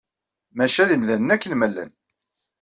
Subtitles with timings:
[0.55, 1.91] Maca d imdanen akken ma llan.